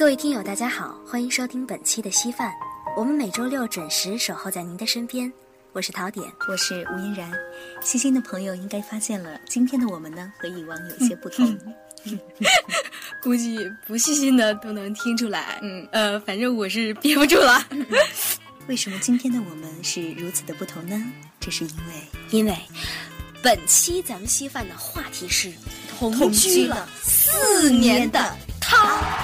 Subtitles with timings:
[0.00, 2.50] 各位听友，大家好，欢迎收听本期的稀饭。
[2.96, 5.30] 我们每周六准时守候在您的身边，
[5.74, 7.30] 我是陶点，我是吴嫣然。
[7.82, 11.54] 细心的朋友应该发现了，今天的我们呢和以往有些不同。
[13.22, 15.58] 估计不细心的都能听出来。
[15.60, 17.62] 嗯，呃，反正我是憋不住了。
[18.68, 20.98] 为什么今天的我们是如此的不同呢？
[21.38, 21.94] 这是因为，
[22.30, 22.56] 因为
[23.42, 25.52] 本期咱们稀饭的话题是
[25.90, 29.19] 同居了四年的他。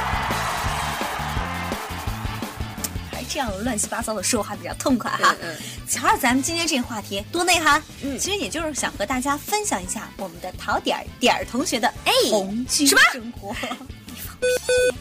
[3.28, 5.56] 这样乱七八糟的说话比较痛快哈嗯。
[5.88, 13.54] 瞧着咱们今天这个话题多内涵，嗯，其实也就是想和大家分享一下我们的陶点儿点儿同学的哎同居生活。
[14.08, 14.96] 你放屁！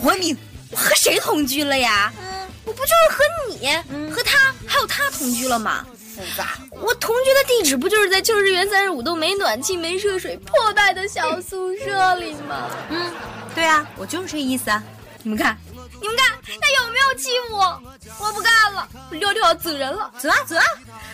[0.02, 0.36] 文明，
[0.70, 2.12] 我和谁同居了呀？
[2.20, 5.86] 嗯，我不就是和你、和他还有他同居了吗？
[6.14, 6.58] 复杂。
[6.70, 12.68] 我同居的地址不就是在旧日园三十五栋没暖气、没热水、破败的小宿舍里吗？
[12.90, 13.12] 嗯，
[13.54, 14.82] 对啊，我就是这意思啊。
[15.22, 15.56] 你们看。
[16.02, 17.80] 你们看他有没有欺负我？
[18.18, 20.64] 我不干了，我撂掉走人了，走啊走啊！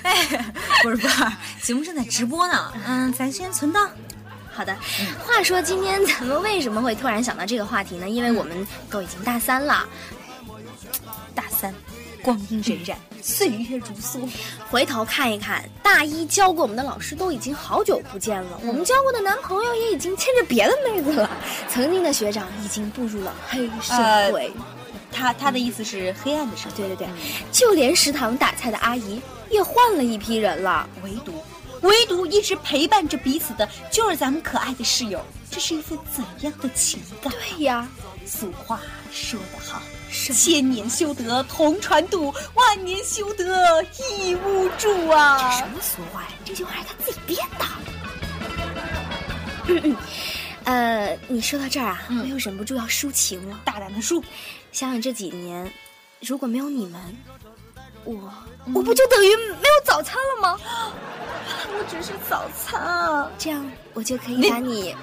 [0.02, 1.24] 哎， 不是不是，
[1.62, 3.90] 节目正在直播呢，嗯，咱先存档。
[4.50, 4.74] 好的。
[5.24, 8.08] 话说今天咱们为什么会突然想到这个话题呢？
[8.08, 9.86] 因为我们都已经大三了，
[11.34, 11.72] 大三，
[12.22, 14.28] 光阴荏苒，岁月如梭。
[14.70, 21.30] 回头看一看，大一教过我们的老师都已经好久不见了，我们交过的男朋友也已经牵着别的妹子了，
[21.68, 23.94] 曾经的学长已经步入了黑社
[24.32, 24.50] 会。
[25.10, 27.08] 他他的意思是黑暗的社会，对对对，
[27.50, 31.42] 就连食堂打菜的阿姨也换了一批人了，唯独
[31.82, 35.24] 唯独一直陪伴着彼此的，就是咱们可爱的室友。
[35.50, 37.32] 这是一份怎样的情感？
[37.32, 37.88] 对呀，
[38.26, 43.82] 俗话说得好，千年修得同船渡，万年修得
[44.20, 45.50] 一屋住啊！
[45.50, 46.28] 这什么俗话呀？
[46.44, 47.64] 这句话是他自己编的。
[49.68, 49.96] 嗯嗯，
[50.64, 54.22] 呃，你说到这儿啊，我又忍不住要抒情了，大胆的抒。
[54.78, 55.68] 想想这几年，
[56.20, 57.00] 如果没有你们，
[58.04, 58.32] 我
[58.72, 60.56] 我不就等于没有早餐了吗？
[61.76, 64.94] 我只是早餐啊，这样我就可以把你，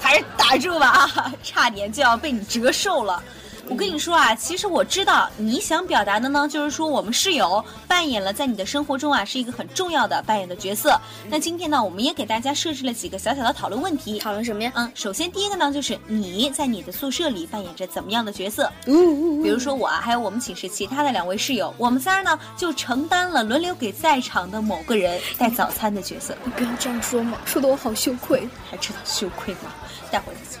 [0.00, 1.32] 还是打住吧啊！
[1.40, 3.22] 差点就要被你折寿了。
[3.70, 11.00] 我跟你说啊，其实我知道你想表达的呢，就是说我们室友扮演了在你的生活中啊是一个很重要的扮演的角色。
[11.28, 14.18] 那今天呢，我们也给大家设置了几个小小的讨论问题。
[14.18, 14.72] 讨论什么呀？
[14.74, 18.70] 嗯，首先第一个呢，就是你在你的宿舍里扮演着怎么样的角色？
[18.86, 26.36] 嗯，比如说我啊，还有我们寝室其他的两位室友，我们仨呢就承担了轮流给在场的某个人带早餐的角色。
[26.44, 29.72] 你不要这样说嘛，说的我好羞愧，还知道羞愧吗？
[30.10, 30.59] 待会儿再。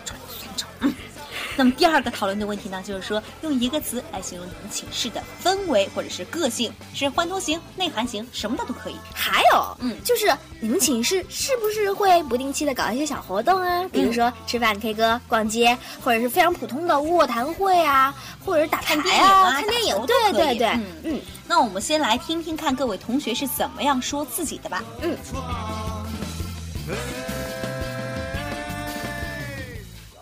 [1.60, 8.96] 那么第二个讨论的问题呢，就是说用一个词来形容你们寝室的氛围或者是个性，是欢脱型、内涵型，什么的都可以。
[9.12, 13.86] 还有，嗯，就是你们寝室是不是会不定期的搞一些小活动啊？
[13.92, 20.66] 比如说吃饭、K 歌、逛街，或者是非常普通的卧谈会啊，或者是打牌啊、看电影，对对对，
[21.04, 21.20] 嗯。
[21.46, 24.82] 那我们先来听听看各位同学是怎么样说自己的吧。
[25.02, 25.14] 嗯。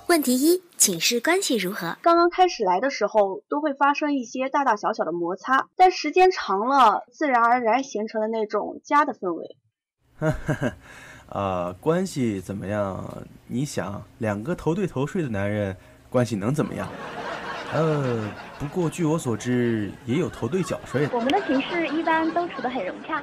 [0.09, 1.99] 问题一：寝室关系如何？
[2.01, 9.57] 刚刚开始来的时候，都会发生一些大大小小的摩擦，但时间长了，自然而然形成了那种家的氛围。
[10.19, 10.75] 哈哈，
[11.29, 13.23] 啊，关系怎么样？
[13.49, 15.77] 你想，两个头对头睡的男人，
[16.09, 16.89] 关系能怎么样？
[17.75, 21.11] 呃，不过据我所知，也有头对脚睡的。
[21.15, 23.23] 我们的寝室一般都处得很融洽。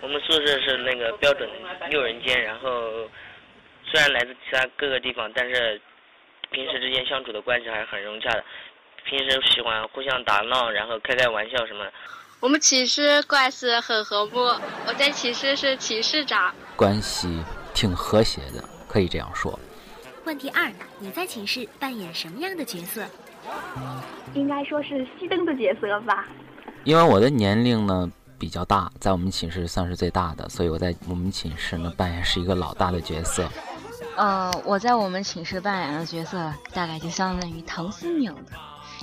[0.00, 1.46] 我们宿舍是那个标准
[1.90, 2.70] 六人间，然后。
[3.94, 5.80] 虽然来自其他各个地方，但是
[6.50, 8.42] 平时之间相处的关系还是很融洽的。
[9.04, 11.92] 平时喜欢互相打闹，然后开开玩笑什么的。
[12.40, 14.40] 我们寝室关系很和睦，
[14.88, 17.40] 我在寝室是寝室长，关系
[17.72, 19.56] 挺和谐的，可以这样说。
[20.24, 20.68] 问题二：
[20.98, 23.06] 你在寝室扮演什么样的角色？
[24.34, 26.26] 应该说是熄灯的角色吧。
[26.82, 28.10] 因为我的年龄呢
[28.40, 33.48] 比较大，在我们寝室算是最大的，所以我在我们寝室呢扮演是一个老大的角色。
[34.16, 38.52] 呃，我在我们寝室扮演的角色大概就相当于唐僧一样的，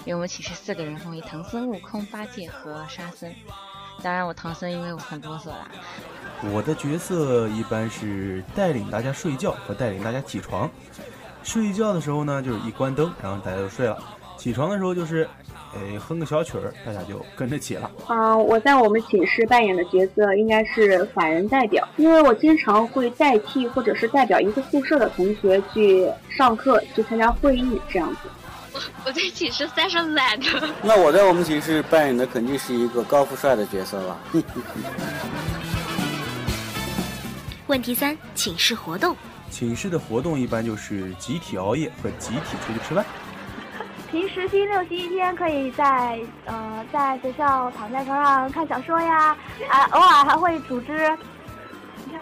[0.05, 3.33] 因为我们寝室四个人分为唐僧、悟空、八戒和沙僧。
[4.01, 5.67] 当然，我唐僧因为我很啰嗦啦。
[6.51, 10.69] 我的角色一般是带领大家睡觉和带领大家起床。
[11.43, 13.95] 睡觉的时候呢，就是一关灯，然后大家就睡了；
[14.41, 15.29] 起床的时候就是。
[15.73, 17.89] 哎，哼个小曲儿，大家就跟着起了。
[18.09, 28.17] 嗯，我在我们寝室扮演的角色应该是法人代表，因为我经常会代替或者是代表一个宿舍的同学去上课、去参加会议这样子。
[28.73, 30.45] 我我在寝室算是懒的。
[30.83, 34.19] 那我在我们寝室扮演的肯定是一个高富帅的角色了。
[37.67, 39.15] 问题三：寝室活动。
[39.49, 43.05] 寝室的活动一般就是集体熬夜和集体出去吃饭。
[44.11, 49.29] 平时星期六、星期天可以在呃在学校躺在床上看小说呀，
[49.69, 51.17] 啊，偶尔还会组织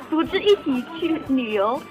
[0.07, 1.81] 组织一起去旅游。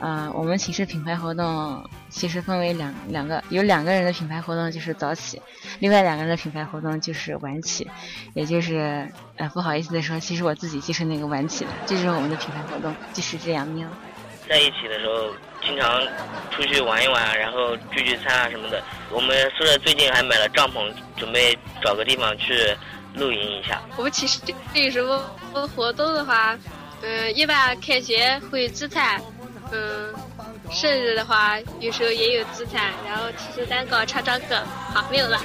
[0.00, 5.40] 呃，我们寝室品牌活动其实分为两两个，有两个人的品牌活动就是早起，
[5.78, 7.88] 另外两个人的品牌活动就是晚起，
[8.34, 13.86] 也就是呃不好意思的说，其实我自己就是那个晚起的，这就是我们的品牌活动，就是这样喵。
[14.50, 15.30] 在一起的时候，
[15.62, 16.02] 经常
[16.50, 18.82] 出去玩一玩，然后聚聚餐啊什么的。
[19.08, 22.76] 我们宿舍最近还买了帐篷，准备找个地方去
[23.14, 23.80] 露营一下。
[23.96, 24.40] 我们寝室
[24.74, 25.22] 有什么
[25.68, 26.58] 活动的话，
[27.02, 29.22] 嗯，一般开学会聚餐。
[29.70, 30.12] 嗯，
[30.68, 34.56] 生日的话，有时候也有聚餐，然后吃吃蛋糕，唱唱歌。
[34.92, 35.40] 好，没有了。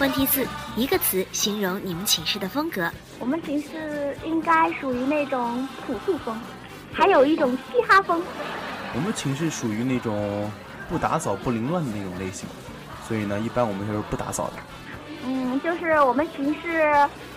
[0.00, 0.46] 问题四，
[0.76, 2.90] 一个词形容你们寝室的风格。
[3.18, 6.38] 我们寝室应该属于那种朴素风，
[6.92, 8.22] 还有一种嘻哈风。
[8.94, 10.50] 我们寝室属于那种
[10.86, 12.46] 不打扫不凌乱的那种类型，
[13.08, 14.52] 所以呢，一般我们就是不打扫的。
[15.24, 16.92] 嗯，就是我们寝室。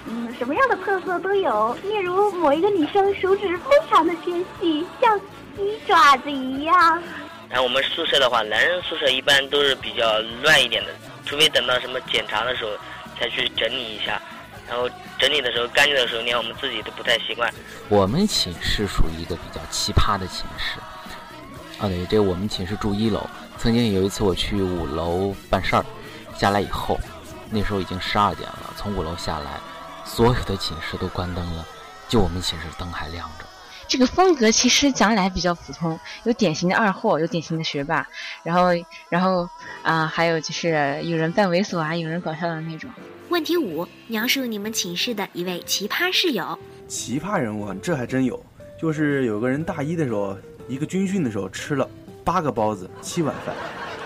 [0.06, 1.74] 嗯，什么样的特色都有。
[1.84, 5.18] 例如，某一个女生手指非常的纤细，像
[5.56, 7.02] 鸡爪子一样。
[7.50, 10.90] 然后我们宿舍的话，男人宿舍一般都是比较乱一点的，
[11.26, 12.72] 除非等到什么检查的时候
[13.20, 14.22] 再去整理一下。
[14.68, 14.88] 然后
[15.18, 17.52] 整理的时候、干净的时候，连我们自己都不太习惯。
[17.88, 20.80] 我们寝室属于一个比较奇葩的寝室。
[21.80, 23.28] 啊，对，这我们寝室住一楼。
[23.58, 25.84] 曾经有一次我去五楼办事儿，
[26.38, 27.00] 下来以后，
[27.50, 29.60] 那时候已经十二点了，从五楼下来。
[30.06, 31.66] 所有的寝室都关灯了，
[32.08, 33.46] 就我们寝室灯还亮着。
[33.90, 38.08] 这个风格其实讲起来比较普通，有典型的二货，有典型的学霸，
[38.44, 38.70] 然后，
[39.10, 39.50] 然后
[39.82, 42.88] 啊，还有就是有人扮猥琐啊，有人搞笑的那种。
[43.30, 46.58] 问题五：描述你们寝室的一位奇葩室友。
[46.88, 48.40] 奇葩人物，这还真有。
[48.80, 50.38] 就是有个人大一的时候，
[50.68, 51.90] 一个军训的时候吃了
[52.24, 53.56] 八个包子，七碗饭。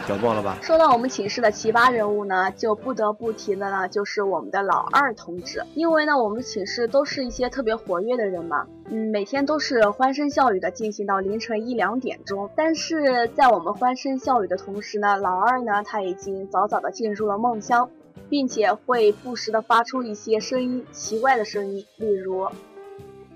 [0.06, 0.58] 屌爆了吧！
[0.62, 5.64] 说到我们寝室的奇葩人物呢，就不得不提的呢，就是我们的老二同志。
[5.76, 12.50] 因为呢，我们寝室都是一些特别活跃的人嘛，嗯，每天都是欢声笑语的进行到凌晨一两点钟。
[12.56, 17.90] 但是在我们欢声笑语的同时呢，老二呢，他已经早早的进入了梦乡，
[18.30, 22.50] 并且会不时的发出一些声音，奇怪的声音，例如，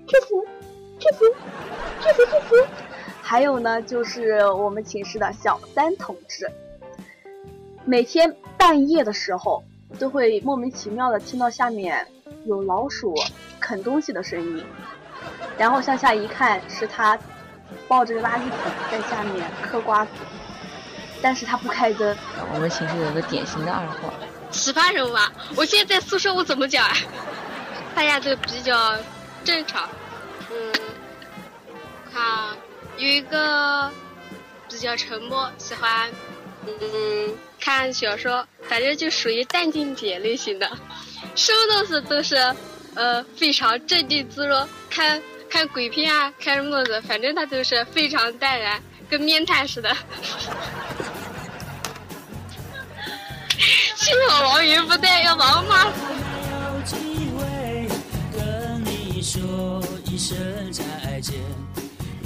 [0.06, 0.26] 去死，
[0.98, 1.24] 去死，
[2.00, 2.87] 去死，去死。
[3.28, 6.50] 还有呢，就是我们寝室的小三同志，
[7.84, 9.62] 每天半夜的时候
[9.98, 12.08] 都会莫名其妙的听到下面
[12.46, 13.14] 有老鼠
[13.60, 14.64] 啃东西的声音，
[15.58, 17.18] 然后向下一看，是他
[17.86, 20.10] 抱着个垃圾桶在下面嗑瓜子，
[21.20, 22.16] 但是他不开灯。
[22.54, 24.10] 我们寝室有个典型的二货，
[24.50, 25.30] 奇葩人物啊！
[25.54, 26.94] 我现在在宿舍，我怎么讲啊？
[27.94, 28.96] 大家都比较
[29.44, 29.86] 正常，
[30.50, 30.72] 嗯，
[32.10, 32.56] 看。
[32.98, 33.90] 有一个
[34.68, 36.10] 比较沉默，喜欢
[36.66, 40.68] 嗯看小说，反正就属于淡定姐类型的，
[41.36, 42.34] 什么东西都是
[42.96, 44.68] 呃非常镇定自若。
[44.90, 49.96] 看看鬼片啊，看什么的，反正他都是非常淡然，跟面瘫似的。
[53.94, 55.92] 幸好王云不在，要把我骂死。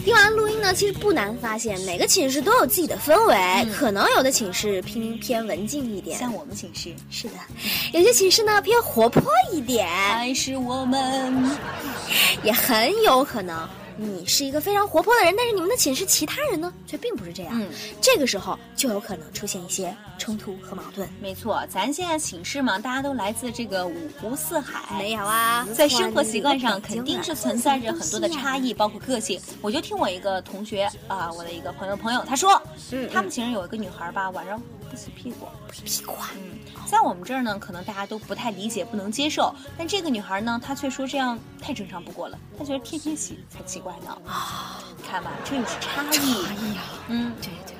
[0.04, 3.72] 听完录音呢，其实不难发现，每个寝室都有自己的氛围。
[3.72, 7.34] 可能有的寝室偏偏文静一点，像我们寝室是的；
[7.94, 9.22] 有些寝室呢偏活泼
[9.52, 11.56] 一点，还是我们，
[12.42, 13.68] 也很有可能。
[13.96, 17.52] 你是一个非常活泼的人，但是你们的寝室其他人呢，却并不是这样。
[17.54, 17.68] 嗯，
[18.00, 21.08] 这个时候就有可能出现一些冲突和矛盾。
[21.20, 29.40] 没错，咱现在寝室嘛，大家都来自这个五湖四海，没有啊，在生活习惯上肯定是存在着很多的差异，包括个性。
[29.60, 34.60] 我就听我一个同学啊，我的一个朋友朋友，他说，嗯，他们寝室有一个女孩吧，晚上
[34.92, 36.58] 不洗屁股，不洗屁股啊，嗯。
[36.86, 39.54] 在我们这儿呢，可能大家都不太理解，不能接受。
[39.78, 42.38] 但这个女孩呢，她却说这样太正常不过了。
[42.58, 44.14] 她觉得天天洗才奇怪呢。
[44.26, 46.44] 啊，看吧，这就是差异。
[46.44, 47.74] 差异啊，嗯，对对。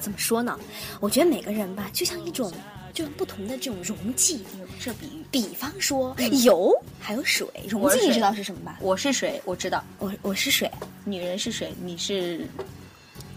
[0.00, 0.58] 怎么说呢？
[1.00, 2.50] 我觉得每个人吧，就像一种，
[2.94, 4.42] 就不同的这种溶剂。
[4.80, 8.78] 这比喻，比方说油还有水，溶剂你知道是什么吧？
[8.80, 9.84] 我是水，我知道。
[9.98, 10.70] 我我是水，
[11.04, 12.48] 女人是水，你是？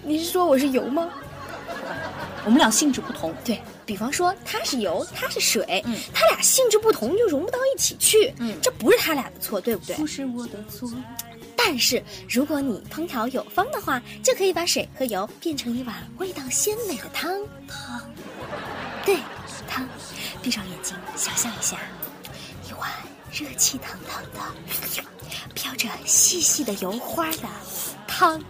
[0.03, 1.09] 你是说我是油吗？
[2.47, 9.97] 我们俩性质不同，对比方说它是油，它是水，嗯，他俩性质不同就融不到一起去，嗯，这不是他俩的错，对不对？
[9.97, 10.89] 不是我的错。
[11.57, 17.29] 但是如果你烹调有方的话，就可以把水和油变成一碗味道鲜美的汤。
[17.67, 18.01] 汤，
[19.05, 19.17] 对，
[19.67, 19.85] 汤。
[20.41, 21.77] 闭上眼睛，想象一下，
[22.69, 22.89] 一碗
[23.29, 24.39] 热气腾腾的、
[25.53, 27.49] 飘着细细的油花的
[28.07, 28.41] 汤。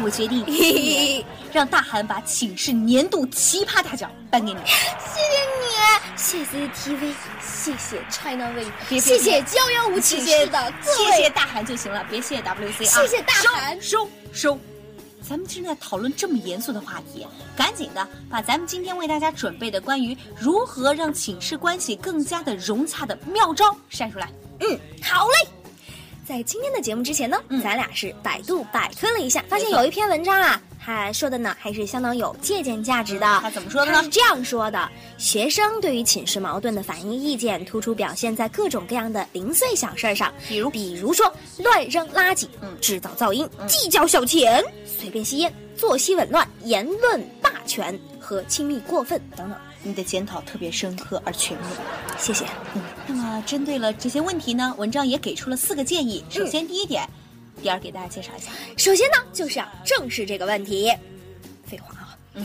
[0.00, 4.60] 我决定，让大韩把寝室年度奇葩大奖颁给你。
[4.64, 5.74] 谢谢你，
[6.16, 13.02] 谢谢 TV，谢谢 China V，别别谢谢幺幺五寝室的各位，谢谢大韩就行了，别谢谢 WC 啊！
[13.02, 14.58] 谢谢大韩收收收。
[15.28, 17.26] 咱们正在讨论这么严肃的话题，
[17.56, 24.30] 赶紧的把咱们今天为大家准备的关于如何让寝室关系更加的融洽的妙招晒出来。
[24.60, 25.47] 嗯，好嘞。
[26.28, 33.26] 在今天的节目之前呢，咱俩是百度百科了一下，发现有一篇文章啊，他说的呢还是相当有借鉴价值的。
[33.40, 34.02] 他怎么说的呢？
[34.02, 40.68] 是这样说的：学生对于寝室矛盾的反应意见，突出表现在各种各样的零碎小事儿上，比如？
[40.68, 42.76] 比如说乱扔垃圾、嗯。
[42.78, 49.58] 制造噪音、计较小钱、随便吸烟、作息紊乱、言论霸权和亲密过分等等。
[49.82, 51.70] 你的检讨特别深刻而全面，
[52.18, 52.44] 谢谢。
[52.74, 56.24] 嗯，那么针对了这些问题呢，文章也给出了四个建议。
[56.28, 57.08] 首先第一点，
[57.62, 58.50] 第二给大家介绍一下。
[58.76, 60.92] 首先呢，就是要正视这个问题。
[61.64, 62.44] 废话啊，嗯，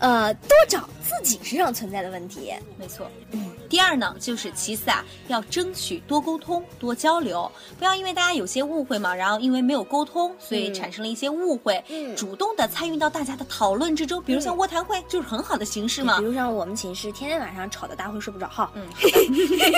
[0.00, 2.52] 呃，多找自己身上存在的问题。
[2.78, 3.50] 没错，嗯。
[3.68, 11.82] 第二呢，就是其次啊，要争取多沟通、多交流，不要因为大家有些误会嘛，然后因为没有沟通，所以产生了一些误会。
[11.88, 16.24] 嗯主动的参与到大家的讨论之中，比如像卧谈会，就是很好的形式嘛比。
[16.24, 18.86] 如像我们寝室天天晚上吵得大会睡不着哈，嗯，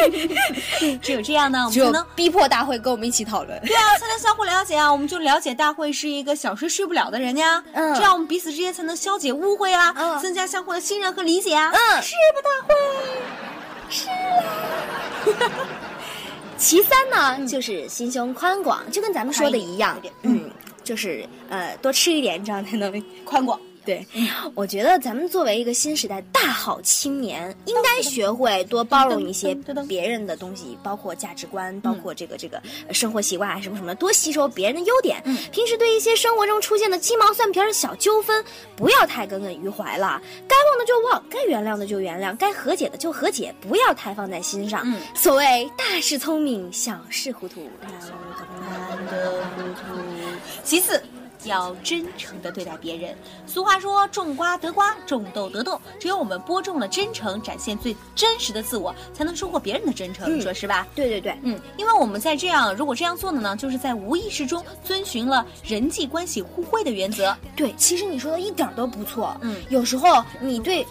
[1.00, 3.58] 只有这样呢，我们只有才能逼迫大会跟我们一起讨论。
[3.64, 4.92] 对啊，才能相互了解啊。
[4.92, 11.70] 我们就了解大会是一个小睡睡不了的人呀，嗯这样我们彼此之间才能消解误会啊，嗯增加相互的信任和理解啊。
[11.72, 12.74] 嗯是吧，大会？
[16.58, 20.50] 其三呢，就是心胸宽广，就跟咱们说的一样嗯，
[20.82, 23.60] 就是呃多吃一点，这样才能宽广。
[23.86, 24.04] 对，
[24.54, 29.54] 我觉得咱们作为一个新时代大好青年，应该学会多包容一些
[29.86, 35.22] 别人的东西，包括价值观，包括这个这个呃生活习惯啊什么什么的，多吸收别人的优点。
[35.52, 44.82] 平时对一些生活中出现的鸡毛蒜皮的小纠纷，不要太耿耿于怀了，该忘的就忘，该原谅的就原谅，该和解的就和解，不要太放在心上。
[44.84, 47.70] 嗯所谓大事聪明，小事糊涂。
[50.64, 51.00] 其次。
[51.48, 53.16] 要真诚的对待别人。
[53.46, 60.28] 俗话说：“种瓜得瓜，种豆得豆。”只有我们播种了真诚，展现最真实的自我，才能收获别人的真诚。
[60.28, 60.86] 嗯你说是吧？
[60.94, 67.36] 对对对，嗯，因为我们在这样，如果这样做的呢，就是在无意识中遵循了人际关系互惠的原则。
[67.54, 69.36] 对，其实你说的一点都不错。
[69.40, 70.86] 嗯有时候你对，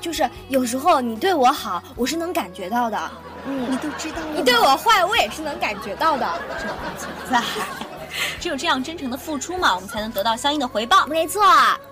[0.00, 3.10] 就是有时候你对我好，我是能感觉到的。
[3.46, 6.26] 嗯，你都知道了你对我坏，我也是能感觉到的。
[6.98, 7.40] 存在。
[8.40, 11.06] 只有这样真诚的付出嘛，我们才能得到相应的回报。
[11.06, 11.42] 没错，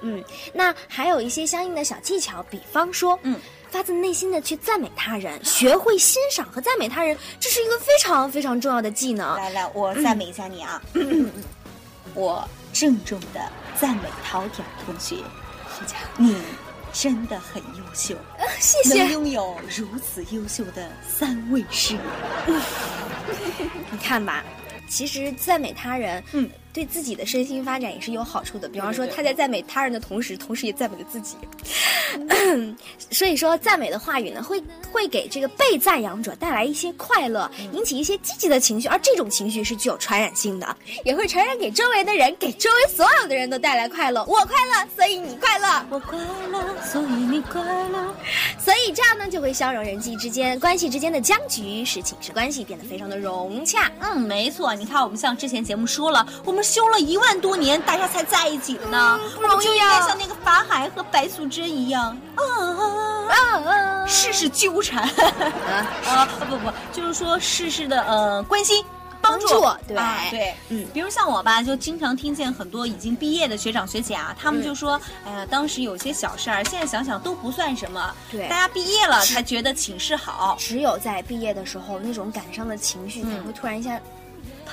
[0.01, 0.23] 嗯，
[0.53, 3.39] 那还有一些相应的小技巧，比方说，嗯，
[3.71, 9.37] 发自内心的去赞美他人，学会欣赏和赞美他人，这是一个非常非常重要的技能。
[9.37, 10.81] 来来，我赞美一下你啊！
[12.15, 13.41] 我郑重的
[13.79, 15.17] 赞美陶点儿同学，
[16.17, 16.37] 你
[16.93, 18.17] 真的很优秀，
[18.59, 22.01] 谢谢能拥有如此优秀的三位室友。
[23.91, 24.43] 你看吧，
[24.89, 28.69] 其实赞美他人，嗯，对自己的身心发展也是有好处的。
[28.69, 31.37] 比方说，他在赞美他人的同时，同时也赞美了自己。
[33.11, 44.25] 所以说，赞美的话语呢，会会给这个被赞扬者带来一些快乐，嗯引起一些积极的情绪，而这种情绪是具有传染性的，也会传染给周围的人，给周围所有的人都带来快乐。
[44.27, 45.85] 我快乐，所以你快乐。
[45.91, 46.17] 我快
[46.53, 48.15] 乐，所以你快乐。
[48.59, 53.91] 所以这样呢，就会消融人际之间关系之间的僵局，使寝室关系变得非常的融洽。
[54.01, 54.75] 嗯，没错。
[54.75, 62.15] 你看，我们像之前节目说了，我们修了一万多年，大家才在一起的呢，我们就应该像那个法海和白素贞一样。
[62.35, 62.43] 啊
[63.31, 64.07] 啊啊！
[64.07, 65.03] 事事纠缠。
[65.03, 68.85] 啊 啊不不，就是说事事的呃关心。
[69.21, 69.97] 帮助，帮助对。
[69.97, 70.87] 啊对，嗯。
[70.93, 78.47] 比如像我吧，就经常听见很多已经毕业的学长学姐啊，他们就说，哎呀，当时有些小事儿，现在想想都不算什么，对。
[78.49, 83.99] 大家毕业了才觉得寝室好，只有在毕业的时候，那种感伤的情绪才会突然一下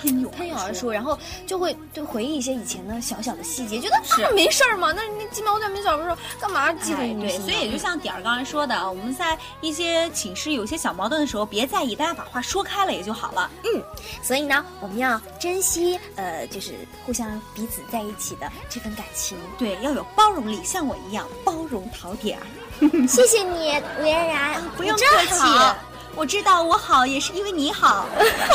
[0.05, 13.49] 喷涌喷涌而出，然后就会对回忆一些以前的小小的细节，觉得是啊没事儿嘛，那那鸡毛蒜皮小事儿干嘛记哎对，所以也就像点儿刚才说的啊，我们在一些寝室有些小矛盾的时候，别在意，大家把话说开了也就好了。
[13.63, 13.81] 嗯，
[14.21, 16.73] 所以呢，我们要珍惜呃，就是
[17.05, 19.37] 互相彼此在一起的这份感情。
[19.57, 23.07] 对，要有包容力，像我一样包容陶点儿。
[23.07, 25.41] 谢谢你，吴嫣然，不用客气。
[26.15, 28.07] 我知道我好也是因为你好。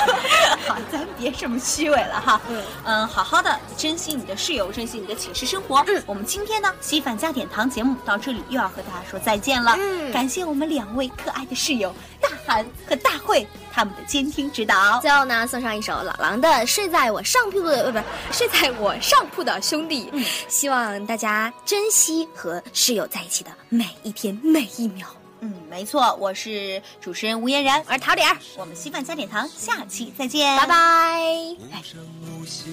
[0.66, 2.40] 好，咱别这么虚伪了哈。
[2.48, 5.84] 嗯嗯，好好的珍惜你的室友，珍惜你的寝室生活。
[5.86, 9.74] 嗯，我们今天呢稀饭加点糖节目到这里又要和大家说再见了。
[9.78, 14.98] 嗯，感谢我们两位可爱的室友大韩和大慧他们的监听指导。
[15.00, 20.08] 最后呢，送上一首老狼的《睡在我上铺的》，呃，不是睡在我上铺的兄弟。
[20.12, 25.06] 嗯，希望大家珍惜和室友在一起的每一天每一秒。
[25.40, 31.22] 嗯，没错，我是主持人吴嫣然，我是桃李儿，我们稀饭加点糖，下期再见，拜拜。
[31.58, 32.00] 无声
[32.38, 32.70] 无息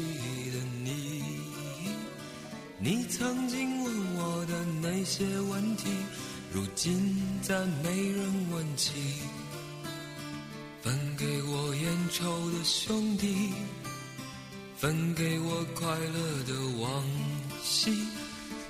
[0.52, 0.58] 的
[2.80, 5.88] 你曾经问我的那些问题，
[6.54, 8.92] 如今再没人问起。
[10.84, 13.52] 分给我烟抽的兄弟，
[14.78, 17.04] 分给我快乐的往
[17.64, 17.92] 昔。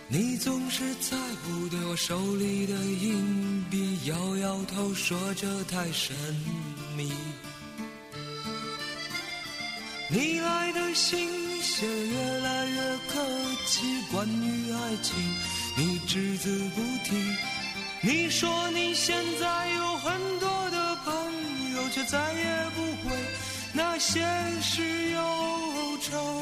[0.09, 6.15] 你总是在乎对我手里的硬币，摇摇头说这太神
[6.95, 7.11] 秘。
[10.09, 13.25] 你来的信写得越来越客
[13.65, 15.13] 气，关于爱情
[15.75, 17.17] 你只字不提。
[17.99, 21.13] 你说你现在有很多的朋
[21.75, 23.15] 友，却再也不会
[23.73, 24.21] 那些
[24.61, 25.19] 事忧
[26.01, 26.41] 愁。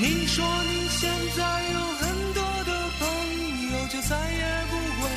[0.00, 3.02] 你说你现在有很多的朋
[3.72, 5.10] 友，就再也不会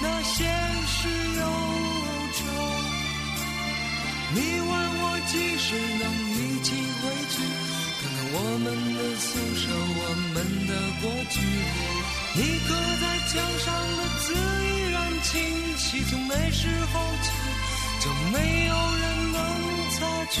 [0.00, 0.48] 那些
[0.88, 0.98] 事
[1.38, 1.42] 忧
[2.32, 2.40] 愁。
[4.34, 7.34] 你问我几时能一起回去，
[8.00, 9.68] 看看我们的宿舍，
[10.00, 11.34] 我们的过去。
[12.34, 12.68] 你刻
[13.02, 13.68] 在墙上
[13.98, 15.30] 的字依然清
[15.76, 17.28] 晰，从那时候起
[18.00, 19.42] 就没有人能。
[19.92, 20.40] 擦去，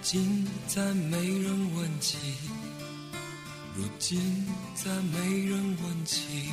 [0.00, 2.16] 今再没人问起。
[3.74, 6.48] 如今再没人问起。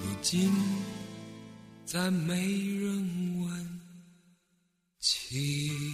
[0.00, 0.52] 如今
[1.84, 3.80] 再没人问
[4.98, 5.85] 起。